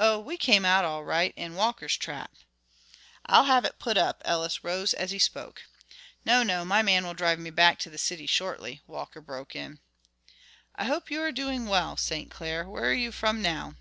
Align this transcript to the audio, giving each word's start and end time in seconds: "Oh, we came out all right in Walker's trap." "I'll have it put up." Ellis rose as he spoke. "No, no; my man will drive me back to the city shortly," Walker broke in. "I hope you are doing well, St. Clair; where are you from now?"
"Oh, 0.00 0.18
we 0.18 0.36
came 0.36 0.64
out 0.64 0.84
all 0.84 1.04
right 1.04 1.32
in 1.36 1.54
Walker's 1.54 1.96
trap." 1.96 2.32
"I'll 3.26 3.44
have 3.44 3.64
it 3.64 3.78
put 3.78 3.96
up." 3.96 4.20
Ellis 4.24 4.64
rose 4.64 4.92
as 4.92 5.12
he 5.12 5.20
spoke. 5.20 5.62
"No, 6.24 6.42
no; 6.42 6.64
my 6.64 6.82
man 6.82 7.06
will 7.06 7.14
drive 7.14 7.38
me 7.38 7.50
back 7.50 7.78
to 7.78 7.88
the 7.88 7.96
city 7.96 8.26
shortly," 8.26 8.80
Walker 8.88 9.20
broke 9.20 9.54
in. 9.54 9.78
"I 10.74 10.86
hope 10.86 11.12
you 11.12 11.22
are 11.22 11.30
doing 11.30 11.66
well, 11.66 11.96
St. 11.96 12.28
Clair; 12.28 12.68
where 12.68 12.90
are 12.90 12.92
you 12.92 13.12
from 13.12 13.40
now?" 13.40 13.76